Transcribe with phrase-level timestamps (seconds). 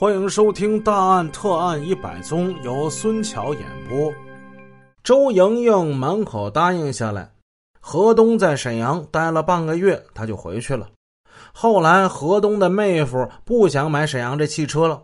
[0.00, 4.10] 欢迎收听《大案特案一百宗》，由孙桥演播。
[5.04, 7.30] 周莹莹满口答应下来，
[7.80, 10.88] 河东在沈阳待了半个月，他就回去了。
[11.52, 15.02] 后来，河东的妹夫不想买沈阳这汽车了，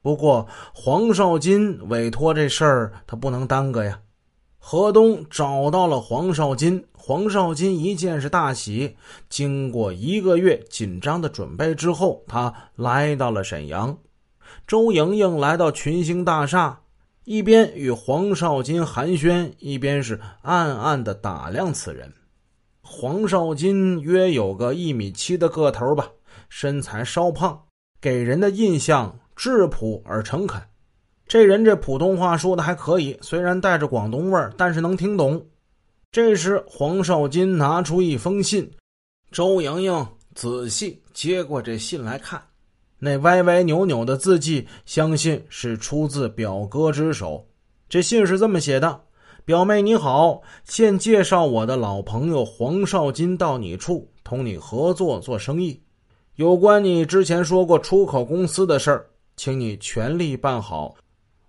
[0.00, 4.00] 不过黄少金委托这事儿，他不能耽搁呀。
[4.58, 8.96] 河东找到了黄少金，黄少金一见是大喜。
[9.28, 13.94] 经过一个月紧张的准备之后，他来到了沈阳。
[14.66, 16.80] 周莹莹来到群星大厦，
[17.24, 22.12] 一边与黄少金寒暄，一边是暗暗的打量此人。
[22.82, 26.10] 黄少金约有个一米七的个头吧，
[26.48, 27.64] 身材稍胖，
[28.00, 30.60] 给人的印象质朴而诚恳。
[31.26, 35.46] 这人这普通话说的还可以，虽然带着广东味儿，但是能听懂。
[36.10, 38.70] 这时，黄少金拿出一封信，
[39.30, 42.42] 周莹莹仔细接过这信来看。
[42.98, 47.46] 那歪歪扭扭的字迹，相信是出自表哥之手。
[47.88, 49.00] 这信是这么写的
[49.46, 55.80] ：“表妹你好，现介绍我的老朋友黄少金到你处，同你合作做生意。
[56.34, 60.94] 有关你之前说过出口公司的事儿，请你全力办好。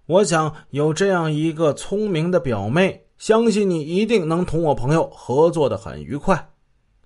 [0.06, 6.50] 我想有这样一个聪明的表妹，相信你一定能同我朋友合作的很愉快。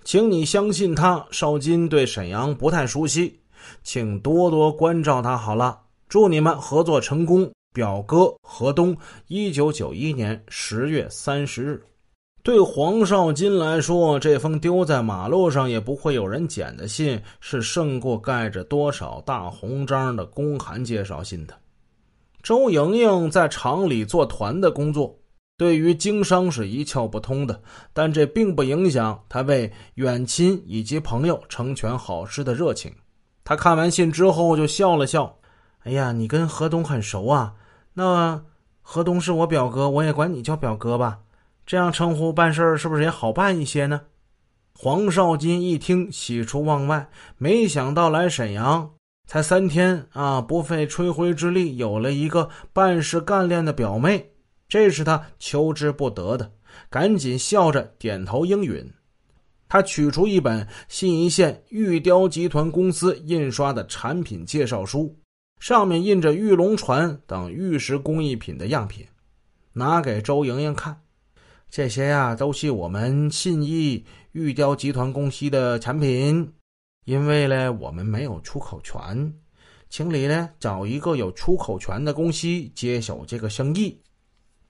[0.03, 3.39] 请你相信他，少金对沈阳不太熟悉。”
[3.83, 7.51] 请多多关照他好了，祝你们合作成功。
[7.73, 8.95] 表哥河东，
[9.27, 11.83] 一九九一年十月三十日。
[12.43, 21.55] 对黄少金来说，这封丢在马路上也不会有人捡的信，是胜过盖着多少大红章的公函介绍信的。
[22.43, 25.17] 周莹莹在厂里做团的工作，
[25.57, 27.59] 对于经商是一窍不通的，
[27.91, 32.93] 但这并不影响她为远亲以及朋友成全好事的热情。
[33.43, 35.37] 他看完信之后就笑了笑
[35.83, 37.53] ：“哎呀，你跟河东很熟啊？
[37.93, 38.43] 那
[38.81, 41.19] 河东是我表哥，我也管你叫表哥吧。
[41.65, 44.01] 这样称呼办事是不是也好办一些呢？”
[44.75, 47.07] 黄少金一听，喜出望外，
[47.37, 48.89] 没想到来沈阳
[49.27, 54.31] 才三天啊，不费吹灰之力有了一个办事干练的表妹，
[54.67, 56.51] 这是他求之不得的，
[56.89, 58.91] 赶紧笑着点头应允。
[59.73, 65.17] 他取出一本信宜县玉雕集团公司印刷的产品介绍书，
[65.59, 69.03] 上面印着玉龙船等玉石工艺品的样品，
[69.71, 70.95] 拿给周莹莹看。
[71.71, 76.53] 这些呀，都是我们信义玉雕集团公司的产品。
[77.05, 79.33] 因为呢，我们没有出口权，
[79.89, 83.99] 请你呢找一个有出口权的公司接手这个生意。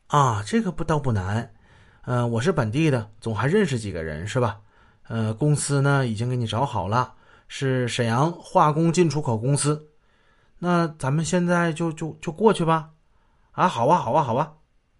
[0.07, 1.53] 啊，这个不倒不难。
[2.03, 4.61] 嗯，我是本地的，总还认识几个人，是吧？
[5.07, 7.13] 呃，公司呢已经给你找好了，
[7.47, 9.89] 是沈阳化工进出口公司。
[10.59, 12.91] 那咱们现在就就就过去吧。
[13.51, 14.53] 啊，好啊，好啊，好啊！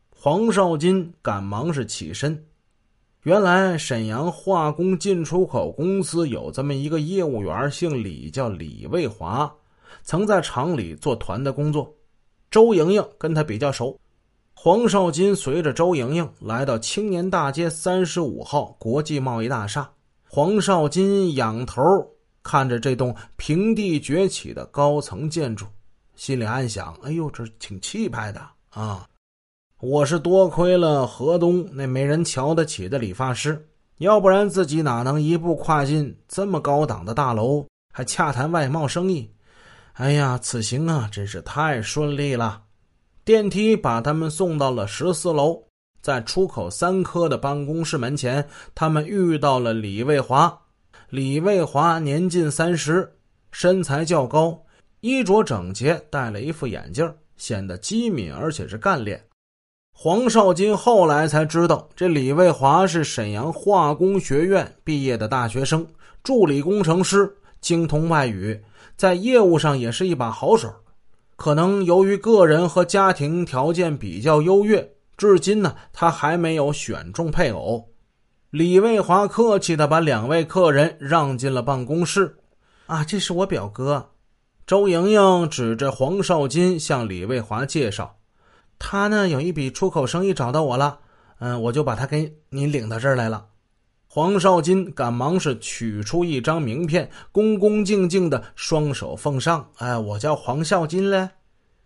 [0.09, 2.45] 黄少金赶忙是起身。
[3.23, 9.51] 原来沈阳化工进出口公司有这么一个业务员，姓李，叫李卫华，
[10.03, 11.95] 曾在厂里做团的工作。
[12.51, 13.97] 周莹莹跟他比较熟。
[14.55, 19.89] 黄少金随着周莹莹来到青年大街三十五号国际贸易大厦。
[20.25, 21.81] 黄少金仰头
[22.41, 25.65] 看着这栋平地崛起的高层建筑，
[26.15, 29.05] 心里暗想：“哎呦，这挺气派的啊！
[29.81, 39.29] 我是多亏了河东那没人瞧得起的理发师，要不然自己哪能一步跨进这么高档的大楼，还洽谈外贸生意？
[39.93, 42.61] 哎呀，此行啊，真是太顺利了。”
[43.25, 45.63] 电梯把他们送到了十四楼，
[46.01, 48.45] 在出口三科的办公室门前，
[48.75, 50.59] 他们遇到了李卫华。
[51.09, 53.09] 李卫华年近三十，
[53.49, 54.61] 身材较高，
[54.99, 59.23] 衣着整洁，戴了一副眼镜，显得机敏而且是干练。
[59.95, 65.87] 黄少金后来才知道，这李卫华是沈阳化工学院毕业的大学生，
[66.23, 68.61] 助理工程师，精通外语，
[68.97, 70.69] 在业务上也是一把好手。
[71.43, 77.89] 可能由于个人和家庭条件比较优越，至今呢，他还没有选中配偶。
[78.49, 82.37] 李卫华客气的把两位客人让进了办公室。
[82.85, 84.11] 啊，这是我表哥，
[84.65, 88.15] 周莹莹指着黄少金向李卫华介绍，
[88.79, 90.99] 他呢有一笔出口生意找到我了，
[91.39, 93.47] 嗯，我就把他给你领到这儿来了。
[94.15, 99.67] 黄少金赶忙是取出一张名片，恭恭敬敬的双手奉上。
[99.77, 101.27] 哎，我叫黄少金嘞。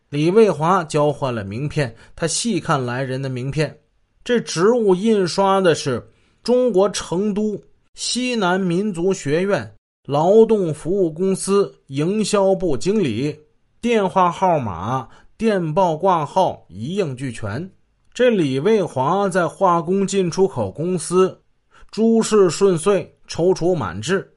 [0.09, 3.79] 李卫华交换了名片，他细看来人的名片，
[4.25, 6.05] 这职务印刷的是
[6.43, 7.57] 中国成都
[7.93, 9.75] 西南民族学院
[10.05, 13.33] 劳动服务公司营销部经理。
[13.79, 15.07] 电话号码、
[15.37, 17.71] 电报挂号一应俱全。
[18.13, 21.39] 这李卫华在化工进出口公司，
[21.91, 24.31] 诸事顺遂，踌躇满志。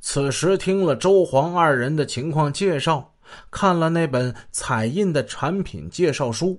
[0.00, 3.12] 此时听了周黄二人的情况介绍，
[3.50, 6.58] 看了那本彩印的产品介绍书，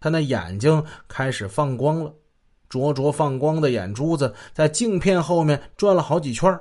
[0.00, 2.12] 他那眼睛开始放光了，
[2.68, 6.60] 灼灼放光的眼珠子在镜片后面转了好几圈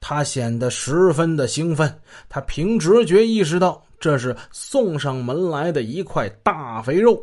[0.00, 7.20] 他显得十分的兴奋，他凭直觉意识到这是送上门来的一块大肥肉，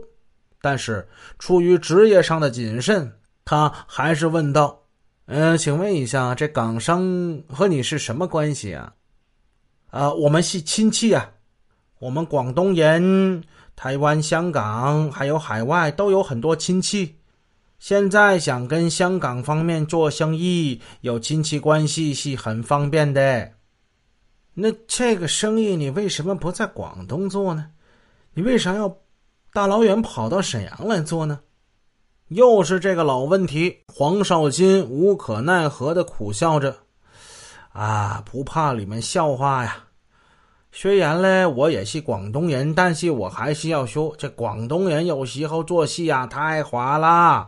[0.62, 1.07] 但是
[1.39, 3.09] 出于职业上的谨慎，
[3.45, 4.77] 他还是问道
[5.27, 8.94] ：“嗯，请问一下，这港商和你是什么关系啊
[9.89, 11.31] ？”“啊，我们是亲戚啊，
[12.00, 13.44] 我们广东人，
[13.75, 17.16] 台湾、香港还有海外都有很多亲戚。”
[17.77, 23.51] 现在想跟香港方面做生意，有亲戚关系是很方便的。
[24.54, 27.72] 那这个生意你为什么不在广东做呢？
[28.33, 28.98] 你为啥要
[29.51, 31.39] 大老远跑到沈阳来做呢？
[32.30, 33.77] 又是这个老问题。
[33.94, 36.75] 黄少金无可奈何的苦笑着
[37.72, 39.77] ：“啊，不怕你们笑话呀。
[40.72, 47.48] 虽然呢，我也是广东人，但是我还是要说，这广东人有时候做戏啊，太滑啦。”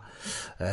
[0.60, 0.70] 呃，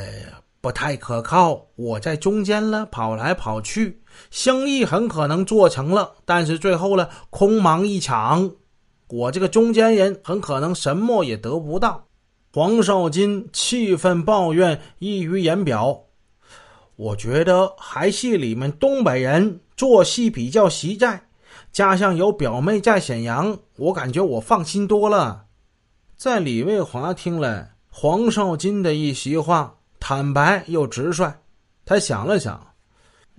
[0.61, 1.67] 不太可靠。
[1.75, 8.51] 我在中间了，跑来跑去，生意很可能做成了，但是最后呢，空忙一场。
[9.09, 12.07] 我这个中间人很可能什么也得不到。
[12.55, 16.05] 黄少金气愤抱怨溢于言表。
[16.95, 21.21] 我觉得还是你们东北人做戏比较实在，
[21.73, 25.47] 加上有表妹在沈阳，我感觉我放心多了。
[26.17, 27.71] 在李卫华听了。
[27.91, 31.35] 黄少金的一席话，坦白又直率。
[31.85, 32.65] 他想了想，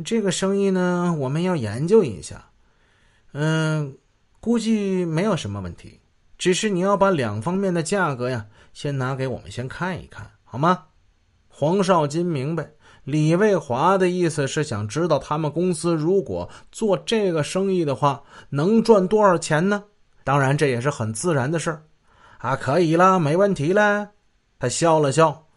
[0.04, 2.50] 这个生意呢，我们要研究一下。
[3.32, 3.96] 嗯，
[4.42, 6.02] 估计没有什么问题，
[6.46, 10.84] 只是你要把两方面的价格呀，先拿给我们先看一看，好吗？
[11.50, 12.70] 黄少金明白
[13.04, 18.22] 李卫华的意思是想知道他们公司如果做这个生意的话，
[18.52, 19.86] 能赚多少钱呢？
[20.24, 21.82] 当然，这也是很自然的事儿
[22.38, 22.56] 啊。
[22.56, 24.12] 可以了，没问题了。
[24.60, 25.48] 他笑了笑，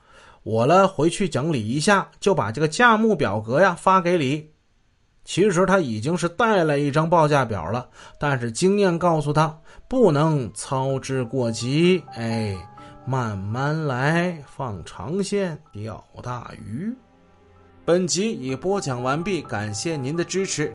[0.43, 4.49] 我呢回去整理一下，就把这个价目表格呀发给你。
[5.29, 7.87] 其实他已经是带了一张报价表了，
[8.19, 9.55] 但是经验告诉他
[9.87, 12.57] 不能操之过急，哎，
[13.05, 16.91] 慢慢来，放长线钓大鱼。
[17.85, 20.67] 本集已播讲完毕，感谢您的支持。